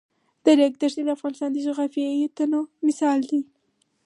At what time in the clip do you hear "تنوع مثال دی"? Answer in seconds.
2.37-3.41